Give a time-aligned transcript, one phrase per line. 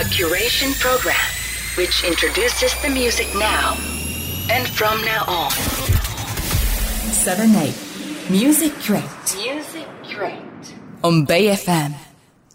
[0.00, 1.14] A curation program
[1.76, 3.76] which introduces the music now
[4.48, 5.50] and from now on.
[7.12, 7.74] 7 8
[8.30, 9.04] Music Crate
[9.36, 10.74] Music Crate.
[11.02, 11.92] on Bay FM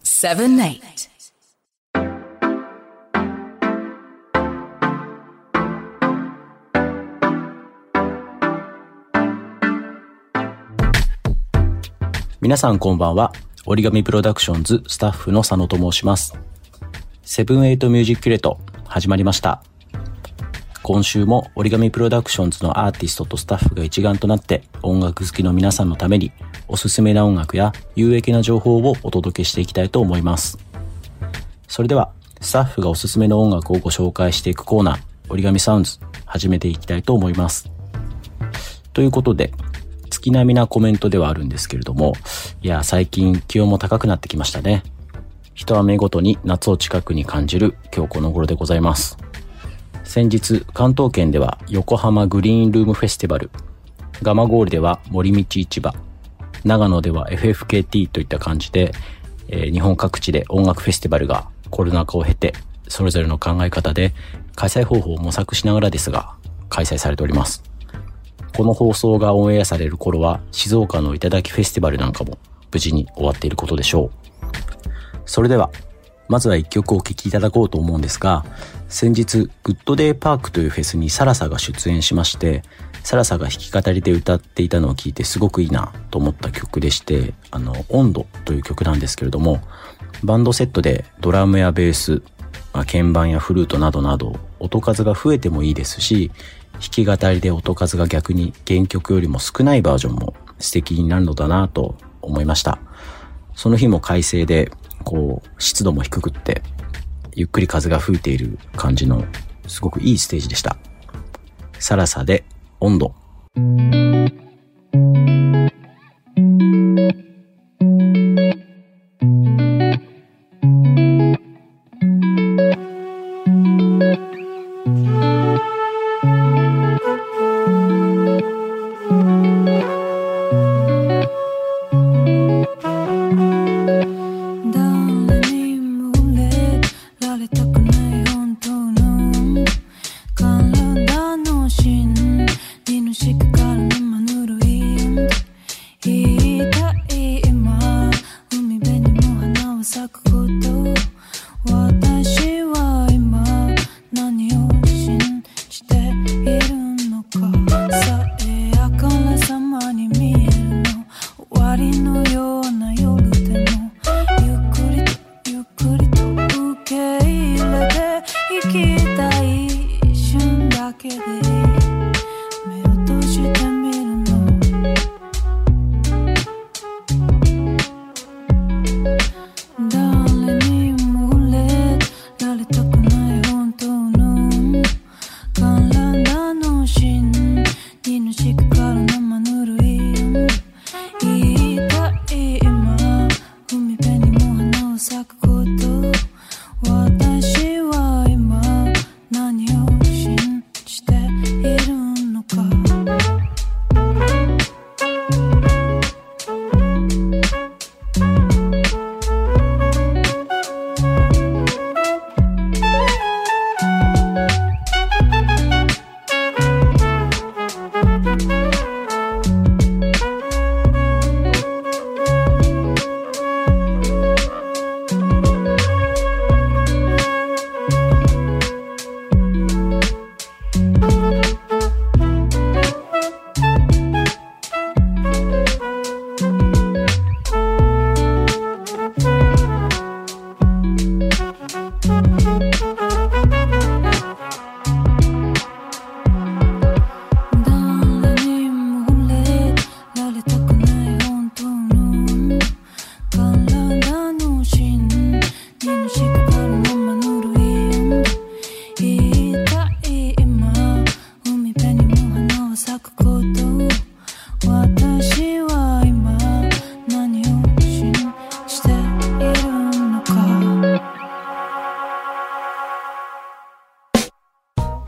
[0.01, 0.81] 7 8.
[12.41, 13.31] 皆さんこんばんは。
[13.67, 16.33] 折り紙プロダクションズスタッフの佐野と申します。
[17.27, 19.63] セブンエイトミュージキュレート始まりました。
[20.83, 26.31] 今週も折り紙プロダクションズのアーティストとスタッフが一丸となって音楽好きの皆さんのために
[26.67, 30.59] おすすめな音楽や有益な情報をお届けしていきたいと思います。
[31.67, 32.11] それでは、
[32.41, 34.99] スタッフがおすすめの音楽をご紹介していくコーナー、
[35.29, 37.71] 折り紙サウンズ、始めていきたいと思います。
[38.93, 39.51] ということで、
[40.11, 42.13] 月並みなコメントではあるんですけれども、
[42.61, 44.83] いや、最近気温も高くなってきましたね。
[45.55, 49.17] 一雨ごとに夏を近くに感じる今日この頃でございます。
[50.03, 53.49] 先日、関東圏では横浜グリーンルームフェスティバル、
[54.21, 55.93] ガマゴールでは森道市場、
[56.65, 58.91] 長野では FFKT といった感じで、
[59.47, 62.53] えー日本各地で音楽フェスティバルがコロナ禍を経て、
[62.89, 64.13] それぞれの考え方で
[64.55, 66.35] 開催方法を模索しながらですが、
[66.67, 67.63] 開催されております。
[68.57, 72.37] この放送がオンエアされる頃は、静岡の頂フェスティバルなんかも
[72.73, 74.24] 無事に終わっていることでしょう。
[75.25, 75.71] それでは、
[76.27, 78.45] まずは一曲お聴きいただこうと思うんですが、
[78.87, 82.63] 先日、グッドデイパークというフェスにサラサが出演しまして、
[83.03, 89.61] サラサが弾き語りで歌っていたのを聞いてすごくいいなと思った曲でして、あの、温度という曲なんですけれども、
[90.23, 92.23] バンドセットでドラムやベース、
[92.73, 96.31] まあ、鍵盤やフルートなどなど音数が増えてもいいですし
[96.73, 102.79] 弾き語りで音数が逆に原曲よりも少ないバージョンも素敵になるのだなと思いました。
[103.55, 104.71] その日も快晴で
[105.05, 106.61] こう湿度も低くって
[107.33, 109.23] ゆっくり風が吹いている感じの
[109.67, 110.77] すごくいいステージでした。
[111.79, 112.43] サラサで
[112.79, 113.15] 温度。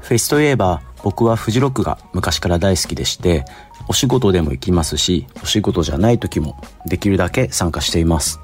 [0.07, 3.43] フェスといえば僕はフジロックが昔から大好きでして
[3.89, 8.39] お仕事でも行きますしお仕事じゃない時もできるだけ参加しています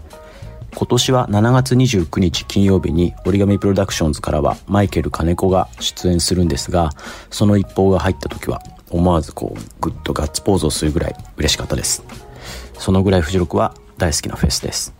[0.75, 6.89] 今年は7月29日金曜日に折り紙プロダクションズからはマイケル金子が出演するんですが、
[7.29, 12.03] その一報が入った時は思わずこうグッとガッツポーズをするぐらい嬉しかったです。
[12.79, 14.93] そのぐらいフジロックは大好きなフェスです。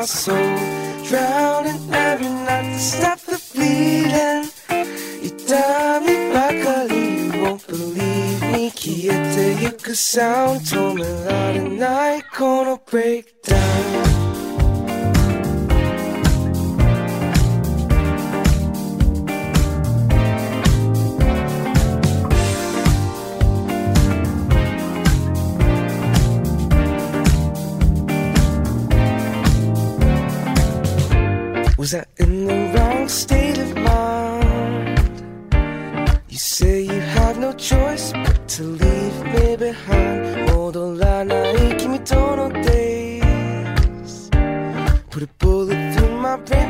[0.00, 0.56] My soul.
[1.04, 4.48] Drowning every night to stop the bleeding.
[5.22, 8.70] You tell me back, you won't believe me.
[8.70, 11.30] 消えてゆくサウンド止めら
[31.79, 34.99] Was I in the wrong state of mind?
[36.29, 40.45] You say you have no choice but to leave me behind.
[40.51, 44.29] 戻らない君との days.
[45.09, 46.68] Put a bullet through my brain,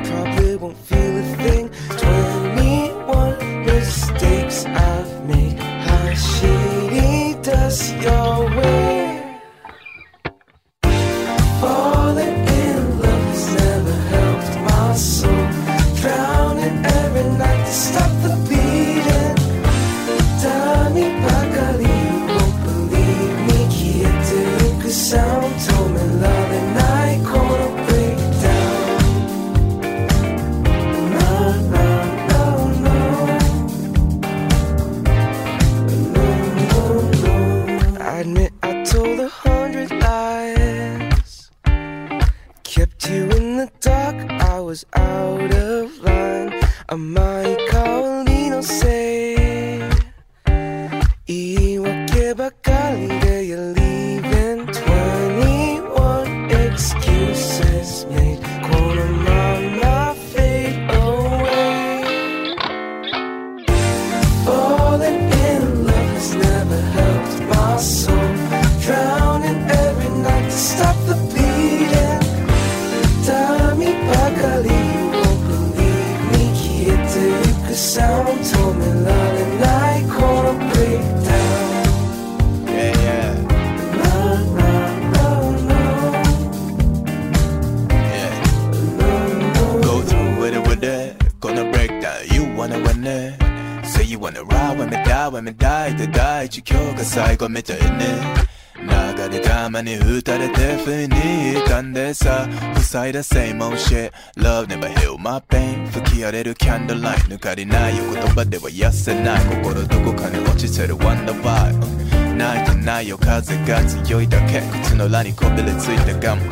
[99.71, 102.49] 流れ玉に打たれて不意にいたんでさ。
[102.81, 109.45] 塞いだ same old shit Love never heal my pain 吹き荒れるキャンドルライン抜かりないよ言葉では痩せない。
[109.45, 114.61] 心どこかに落ちてる Wonder Why 泣いてないよ風が強いだけ。
[114.83, 116.43] 靴の裏にこびりついたガム。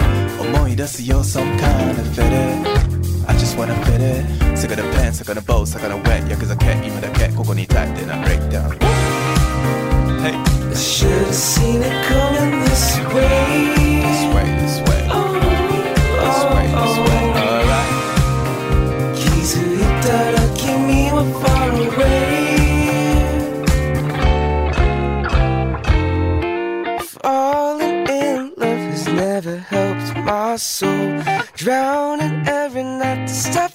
[0.41, 2.89] 思い出すよ some kind of fit it
[3.27, 7.29] I just wanna fit it セカのペン、セカのボー、セカのウェットヤクザ系今だけ。
[7.29, 8.98] ここに立ってな breakdown
[29.41, 31.23] never helped my soul.
[31.55, 33.68] Drowning every night to stop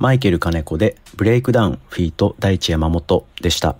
[0.00, 2.36] マイケル金子で Breakdown feat.
[2.38, 3.76] Daichi Yamamoto でした。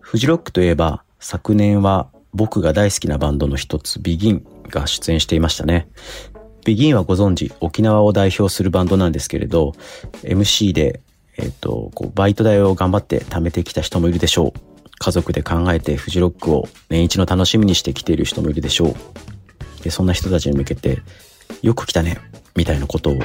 [0.00, 5.88] フジロックといえば昨年は僕が大好きなバンドの一つビギンが出演していましたね。
[6.64, 9.74] ビギンはご存知沖縄を代表するバンドなんですけれど
[10.24, 11.00] MC で
[11.38, 14.52] えっ、と、こうバイト代を頑張って貯めてきた人もいるでしょう。
[14.98, 18.94] 家族で考えてフジロックを年一の楽しみにしてきている人もいるでしょう。
[19.82, 21.00] で、そんな人たちに向けて、
[21.62, 22.18] よく来たね、
[22.56, 23.18] みたいなことを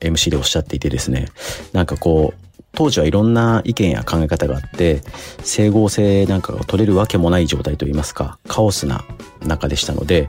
[0.00, 1.26] MC でおっしゃっていてですね、
[1.72, 5.02] なんかこう、当時はいろんな意見や考え方があって、
[5.42, 9.04] 整合性なんかが取れるわけもない状態といいますか、カオスな
[9.42, 10.28] 中でしたので、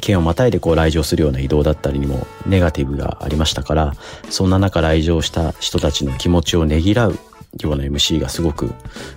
[0.00, 3.92] 県をまたいでこう来場するような移動だったりにもネガティブがありましたから
[4.30, 7.18] そんな中来場した人たちの気持ちをねぎらう
[7.60, 8.68] ような MC がすごく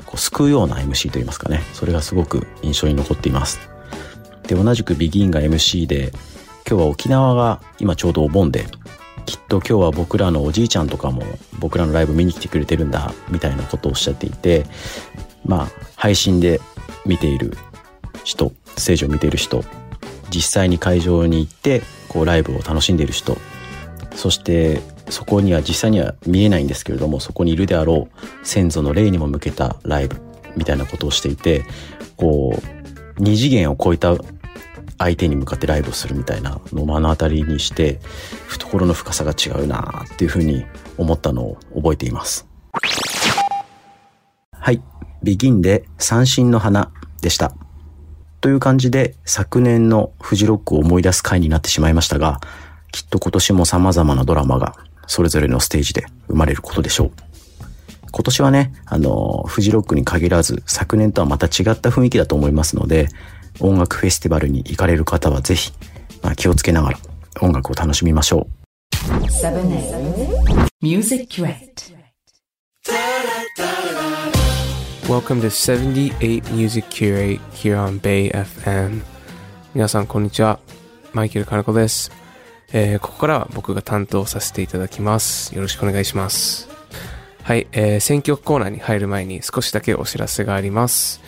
[0.06, 3.60] こう救うような MC といいますかねそれがすごく印象に残っています。
[4.48, 6.12] で同じくビギンが MC で
[6.68, 8.66] 今日は沖縄が今ちょうどお盆で
[9.26, 11.24] きっと今日は僕らのおじいちゃんとかも
[11.60, 14.66] 僕らのライブ見に来てくれてるんだみたいなことをおっしゃっていて
[15.46, 16.60] まあ配信で
[17.06, 17.56] 見ている
[18.24, 19.64] 人ステージを見ている人
[20.30, 23.38] 実際に会場に行ってこうライブを楽しんでいる人
[24.16, 30.18] そしてそこには実際には見えないんですけれどもそこにいるであろう先祖の霊にも向けたライブ
[30.56, 31.66] みたいなことをしていて
[32.16, 32.58] こ
[33.18, 34.16] う二次元を超えた
[35.04, 38.00] 相手に向かってライブをするみたいなのを目の当たりにして
[38.48, 40.66] 懐の深さが違うなっていうふうに
[40.98, 42.48] 思ったのを覚えています。
[44.52, 44.82] はい。
[45.22, 46.92] ビギンで三振の花
[47.22, 47.54] でした。
[48.40, 52.42] という感じで昨年のフジロックを思い出す回になってしまいましたが
[52.92, 54.76] きっと今年も様々なドラマが
[55.08, 57.12] それぞれのステージで生まれることでしょう。
[58.12, 63.10] 今年はね、あの、フジロックに限らず、昨年とはまた違った雰囲気だと思いますので、
[63.60, 65.72] 音楽フェスティバルに行かれる方はぜひ、
[66.22, 66.98] まあ、気をつけながら
[67.42, 68.64] 音楽を楽しみましょう。
[69.28, 71.94] 7 8 Music Crate.
[75.08, 79.02] Welcome to 78 Music Curate here on Bay FM
[79.76, 80.60] 皆さんこんにちは。
[81.14, 82.12] マイケル金子です、
[82.72, 85.54] えーここからは僕が担当させていただきます。
[85.56, 86.70] よろしくお願いします。
[87.44, 91.22] はい、えー選曲コーナーに入る前に少しだけお知らせがあります、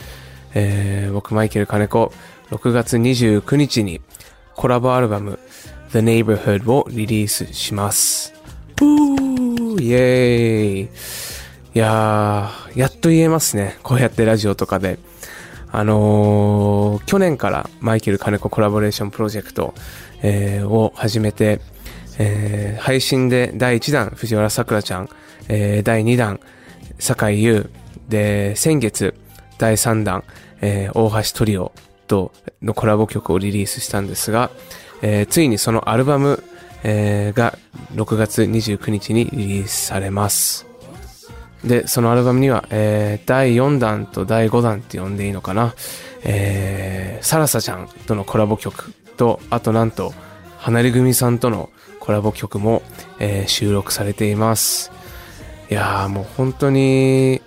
[0.55, 2.11] えー僕マイケル金子
[2.49, 4.01] 6月29日に
[4.55, 5.37] コラボアルバム
[5.91, 8.33] The Neighborhood をリリースします
[8.79, 10.87] ふーイエーイい
[11.77, 13.77] やー、やっと言えますね。
[13.83, 14.97] こうやってラジオとかで。
[15.73, 19.73] あのー去年からマイケル金子コラボレーションプロジェクト、
[20.21, 21.59] えーを始めて、
[22.17, 25.09] えー配信で第1弾、藤原さくらちゃん、
[25.49, 26.39] えー第2弾、
[26.97, 27.69] 坂井優、
[28.07, 29.13] で、先月、
[29.57, 30.23] 第3弾、
[30.61, 31.71] えー大橋トリオ
[32.07, 32.31] と
[32.61, 34.49] のコラボ曲をリリースしたんですが、
[35.01, 36.43] えーついにそのアルバム、
[36.83, 37.57] えーが
[37.93, 40.65] 6月29日にリリースされます。
[41.63, 45.73] で、そのアルバムには、えー第4弾と第5弾って呼んでいいのかな。
[46.23, 50.13] えー、サラサちゃんとのコラボ曲と、あとなんと、
[50.57, 51.69] 花り組さんとの
[51.99, 52.81] コラボ曲も、
[53.19, 54.91] えー収録されています。
[55.69, 57.41] いやーもう本当に、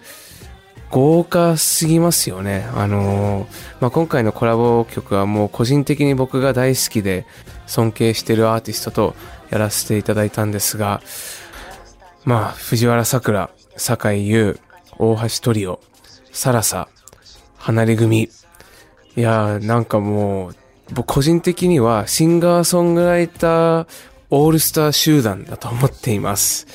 [0.90, 2.68] 豪華すぎますよね。
[2.75, 3.47] あのー
[3.80, 7.26] まあ、今回のコラボ曲はもう個人的に僕が大好きで
[7.66, 9.14] 尊敬してるアーティストと
[9.50, 11.02] やらせていただいたんですが、
[12.25, 14.61] まあ、藤原さくら、坂井優、
[14.99, 15.80] 大橋トリオ、
[16.33, 16.88] サラサ、
[17.57, 18.30] 離れ組。
[19.16, 20.57] いやー、なんかもう、
[20.95, 23.87] 僕個人的にはシンガーソングライター
[24.30, 26.66] オールスター集団だと思っています。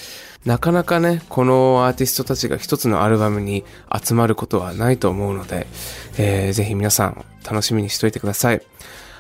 [0.45, 3.63] なかなかね、このアーティストたちが一つのアルバムに
[4.03, 5.67] 集まることはないと思うので、
[6.17, 8.62] えーぜひ皆さん楽しみにしといてください。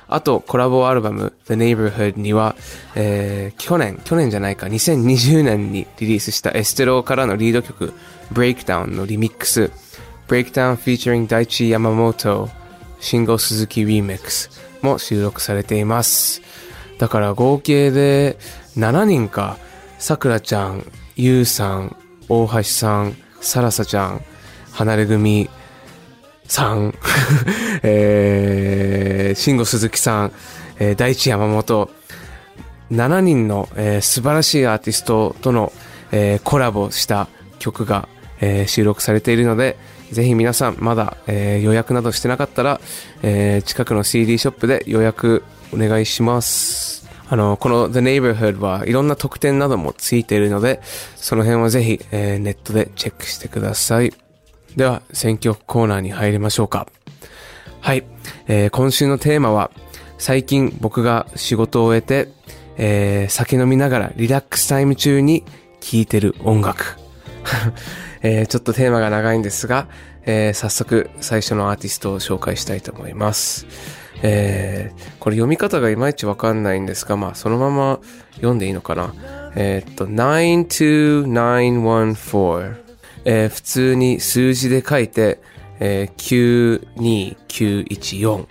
[0.09, 2.55] あと、コラボアルバム The Neighborhood には、
[2.95, 7.93] えー去年、去年じゃないか、2020年にリリースしたエステローからのリード曲
[8.33, 9.71] Breakdown のリミックス
[10.27, 12.49] Breakdown featuring 大地山本
[12.99, 14.49] 信号鈴木 Remix
[14.81, 16.41] も収録されています。
[16.97, 18.37] だから合計で
[18.77, 19.57] 7人か、
[19.99, 20.85] さくらちゃん、
[21.15, 21.95] ゆうさん、
[22.27, 24.21] 大橋さん、さらさちゃん、
[24.71, 25.49] 離れ組
[26.47, 26.93] さん、
[27.83, 30.31] えー、慎吾鈴木さん、
[30.79, 31.89] えー大地山本、
[32.91, 35.71] 7人の、えー素晴らしいアーティストとの、
[36.11, 37.27] えーコラボした
[37.59, 38.07] 曲が、
[38.41, 39.77] えー収録されているので、
[40.11, 42.81] ぜひ皆さんまだ、えー予約などしてなかったら、
[43.21, 47.02] えー近くの CD ショップで予約お願いします。
[47.33, 50.81] あの、この The Neighborhood はいろんな特典などもついているので、
[51.15, 54.13] その辺はぜひ、えーネットでチェックしてください。
[54.75, 56.87] では、選曲コーナーに入りましょうか。
[57.81, 58.03] はい。
[58.47, 59.71] えー今週のテーマは、
[60.19, 62.29] 最近僕が仕事を終えて、
[62.77, 65.43] えー酒飲みながらリラックスタイム中に
[65.81, 66.99] 聴いてる音楽。
[68.21, 69.87] えーちょっとテーマが長いんですが、
[70.27, 73.65] えー早速最初のアーティストを紹介したいと思います。
[74.23, 77.99] えーこれ読み方がいまいちわかんないんですが、まあそのまま
[78.35, 79.13] 読んでいいのかな。
[79.55, 82.75] えーっと、92914。
[83.25, 85.39] えー普通に数字で書いて、
[85.79, 88.47] えー92914、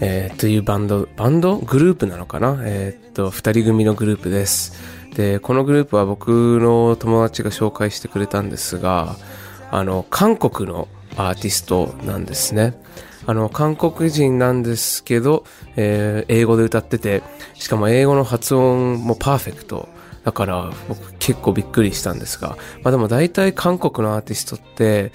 [0.00, 4.72] えーというバンド、バンドグループなのかなえーっと、二人組のグループです。
[5.14, 9.16] で、このグループは僕の友達が紹介してくれたんですが、
[9.70, 12.80] あの、韓国のアーティストなんですね。
[13.28, 15.44] あの、韓国人なんですけど、
[15.76, 19.86] えー英語で歌ってて、しかも英語の発音もパーフェクト。
[20.24, 25.12] だから僕結構びっくりしたんですが、まあでも大体韓国のアーティストって、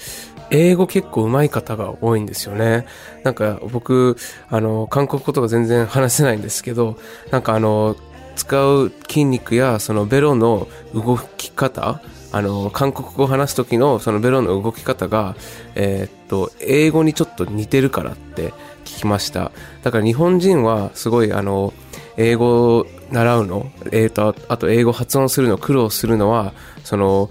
[0.52, 2.86] 英語結構上手い方が多いんですよね。
[3.24, 4.16] なんか僕、
[4.48, 7.00] あの、韓国語とか全然話せないんですけど、
[7.32, 7.96] なんかあの、
[8.36, 12.00] 使う筋肉やそのベロの動き方、
[12.34, 15.36] あの、韓国語を話す時のそのベロの動き方が、
[15.76, 18.50] えーっと、英語にちょっと似てるからって
[18.86, 19.52] 聞きました。
[19.84, 21.74] だから日本人はすごいあの、
[22.18, 27.30] 英語を習うの、えーっと、あと英語発音するの苦労するのは、その、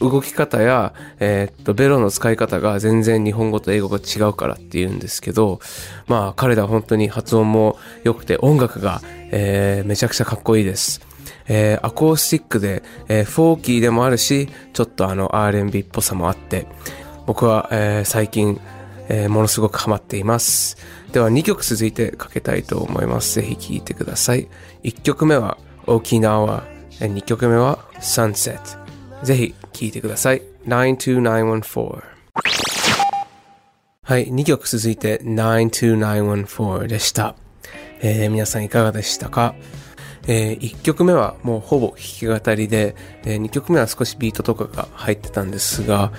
[0.00, 5.60] 動き方や、えーっと、ベロの使い方が全然日本語と英語が違うからって言うんですけど、
[6.06, 11.00] まあ彼らは本当に発音も良くて音楽が、えーめちゃくちゃかっこいいです。
[11.48, 16.66] えーアコースティックで、えーフォーキーでもあるし、ちょっとあの R&B っぽさもあって、
[17.26, 18.60] 僕は、えー最近、
[19.08, 20.76] えーものすごくハマっています。
[21.12, 23.36] では2曲続いてかけたいと思います。
[23.40, 24.48] ぜひ聴いてください。
[24.82, 26.64] 1曲目は沖縄、
[27.00, 28.58] 2曲目は Sunset。
[29.22, 30.42] ぜひ聴いてください。
[30.66, 32.02] 92914
[34.06, 37.34] はい、2曲続いて92914でした。
[38.02, 39.54] えー皆さんいかがでしたか？
[40.26, 46.12] え1曲目はもうほぼ弾き語りで、え2曲目は少しビートとかが入ってたんですが、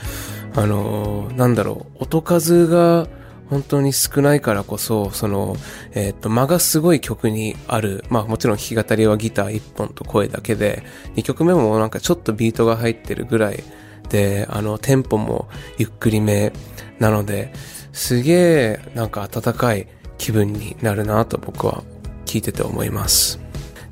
[0.55, 3.07] あのーなんだろう、音数が
[3.49, 5.55] 本当に少ないからこそ、その、
[5.93, 8.03] えっ、と、間がすごい曲にある。
[8.09, 10.83] まあもちろん弾き語りはギター1本と声だけで、
[11.15, 13.63] 2曲目もなんかちょっとビートが入ってるぐらい
[14.09, 15.47] で、あの、テンポも
[15.77, 16.53] ゆっくりめ
[16.99, 17.53] なので、
[17.93, 21.83] すげえなんか温かい気分になるなと僕は
[22.25, 23.44] 聞いてて思います。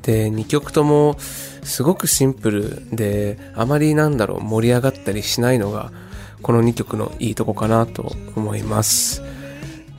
[0.04, 5.92] で、2曲ともすごくシンプルで、あまりなんだろう、盛り上がったりしないのが、
[6.42, 9.22] この2曲のいいとこかなと思います。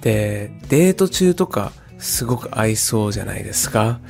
[0.02, 4.00] で、デート中とかすごく合いそうじゃないですか。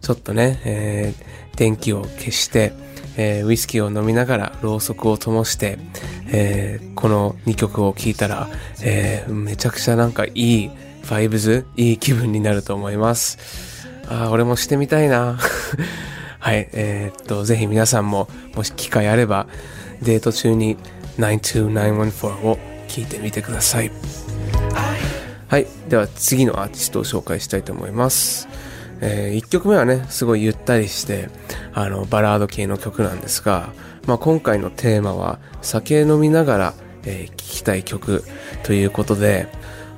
[0.00, 2.72] ちょっとね、えー電気を消して、
[3.16, 5.78] えーウイスキーを飲みながらろうそくを灯して、
[6.32, 8.48] えーこの2曲を聴いたら、
[8.82, 10.70] えーめちゃくちゃなんかいい
[11.08, 13.73] バイブズ、いい気分になると思います。
[14.08, 15.38] ああ、俺もしてみたいな。
[16.38, 19.46] はい、えーっと、ぜひ皆さんも、もし機会あれば、
[20.02, 20.76] デート中に
[21.18, 23.90] 92914を聞いてみてください。
[25.48, 25.66] はい。
[25.88, 28.48] では次のアーティストを紹介したいと思います。
[29.00, 31.28] え1曲目はね、すごいゆったりして、
[31.72, 33.72] あの、バラード系の曲なんですが、
[34.06, 38.24] まあ、今回のテーマは、酒飲みながら、えー聴きたい曲
[38.64, 39.46] ということで、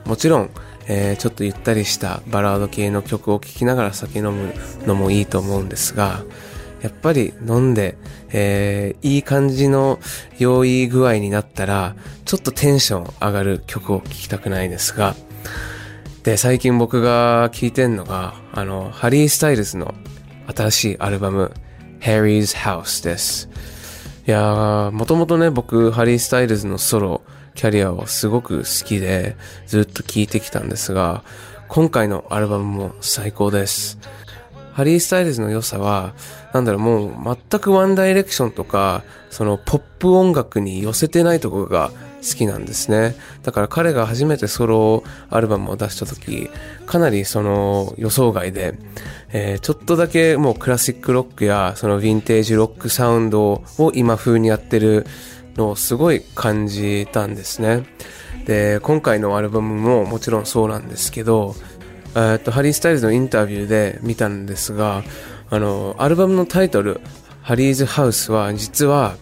[0.05, 0.51] もちろん、
[0.89, 4.55] えーちょっとゆったりしたバラード系の曲を聴きながら酒飲む
[4.87, 6.25] のもいいと思うんですが、
[6.83, 7.97] やっぱり飲んで、
[8.33, 9.99] えーいい感じの
[10.39, 15.15] 酔い具合になったら、ちょっとテンション上がる曲を聴きたくないですが、
[16.23, 19.95] で、最近僕が聴いてんのが、あの、ハリー・スタイルズの
[20.53, 21.53] 新しいアルバム、
[22.01, 23.49] Harry's House です。
[24.27, 27.23] いやー、もともとね、僕、ハリー・スタイルズのソロ、
[27.57, 31.25] キャリアはすごく好きで、ずっと聴いてきたんですが、
[31.69, 33.99] 今回のアルバムも最高です。
[34.73, 36.15] ハリー・スタイルズの良さは、
[36.53, 41.91] なんだろう、もう全くワンダイレクションとか、そのポップ音楽に寄せてないところが
[42.23, 43.17] 好きなんですね。
[43.43, 46.51] だから彼が初めてソロアルバムを出した時、
[46.85, 48.75] かなりその予想外で、
[49.33, 55.07] えーちょっとだけもうクラシックロックやそのヴィンテージロックサウンドを今風にやってる
[55.57, 57.87] のをすごい感じたんですね。
[58.47, 61.55] で、今回のアルバムももちろんそうなんですけど、
[62.15, 65.03] えっと、ハリー・スタイルズのインタビューで見たんですが、
[65.51, 67.01] あの、アルバムのタイトル、
[67.43, 69.17] ハリーズ・ハウスは実は、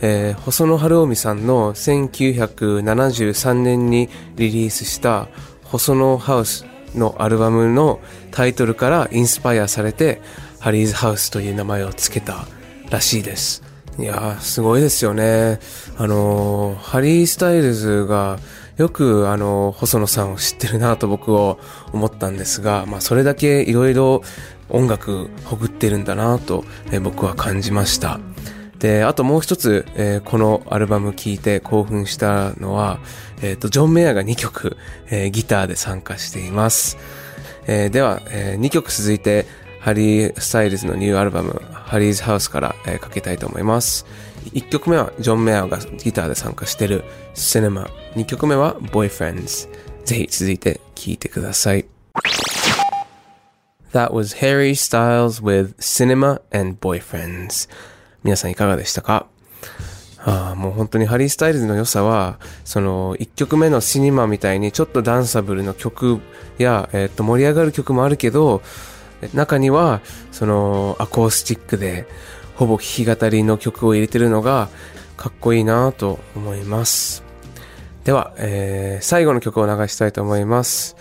[0.00, 5.28] えー細野晴臣さんの1973年にリリースした
[5.64, 10.20] 細野ハウスのアルバムのタイトルからインスパイアされて、
[10.60, 12.46] ハリーズ・ハウスという名前を付けた
[12.90, 13.67] らしいです。
[13.98, 15.58] いやー、すごいですよね。
[15.96, 18.38] あのハリー・スタイルズが
[18.76, 21.56] よくあの、細野さんを知ってるなと僕は
[21.92, 24.22] 思ったんですが、まあそれだけいろいろ
[24.68, 28.20] 音楽ほぐってるんだなと、え僕は感じました。
[28.78, 33.00] で、あともう一つ、えーこのアルバム聴いて興奮したのは、
[33.42, 34.76] えっ、と、ジョン・メアが2曲、
[35.10, 36.98] えーギターで参加しています。
[37.66, 39.46] えでは、え2曲続いて、
[39.80, 44.06] ハリー・スタイルズのニューアルバム、ハリーズ・ハウスから、えーかけたいと思います。
[44.52, 47.88] 1曲目はジョン・メアがギターで参加してる Cinema。
[48.14, 49.68] 2曲目は Boyfriends。
[50.04, 51.86] ぜひ続いて聴いてください。
[53.92, 57.70] That was Harry Styles with Cinema and Boyfriends.
[58.24, 59.26] 皆さんいかがでしたか？
[60.20, 66.20] ああ、もう本当にハリー・スタイルズの良さは、その、1曲目のシニマみたいにちょっとダンサブルの曲
[66.58, 68.60] や、えっと、盛り上がる曲もあるけど、
[69.34, 70.00] 中には、
[70.32, 72.06] その、アコースティックで、
[72.54, 74.68] ほぼ弾き語りの曲を入れてるのが、
[75.16, 77.22] かっこいいなと思います。
[78.04, 80.96] では、えー最後の曲を流したいと思います。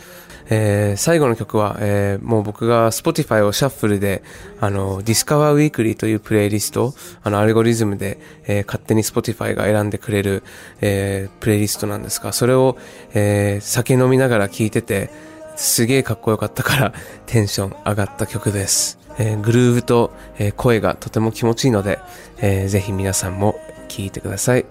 [0.49, 4.23] えー最後の曲は、えーもう僕が Spotify をシャッフルで、
[4.59, 10.43] あの、Discover Weekly というプレイリスト、あの、アルゴリズムで、えー勝手に Spotify が選んでくれる、
[10.81, 12.77] えープレイリストなんですが、それを、
[13.13, 15.09] えー酒飲みながら聴いてて、
[15.56, 16.92] すげえかっこよかったから、
[17.26, 18.98] テンション上がった曲です。
[19.18, 21.98] えーグルーヴと、えー声がとても気持ちいいので、
[22.38, 24.64] えーぜひ皆さんも聴いてください。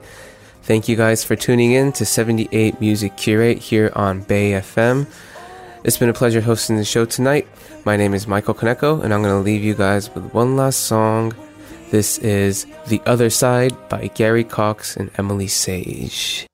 [0.67, 5.07] Thank you guys for tuning in to 78 Music Curate here on Bay FM.
[5.83, 7.47] It's been a pleasure hosting the show tonight.
[7.83, 10.81] My name is Michael Kaneko, and I'm going to leave you guys with one last
[10.81, 11.33] song.
[11.89, 16.45] This is The Other Side by Gary Cox and Emily Sage.